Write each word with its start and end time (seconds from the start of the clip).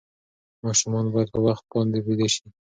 ماشومان 0.65 1.05
باید 1.13 1.29
په 1.33 1.39
وخت 1.45 1.63
باندې 1.71 1.97
ویده 2.05 2.27
شي. 2.35 2.45